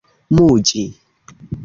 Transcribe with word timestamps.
muĝi 0.37 0.81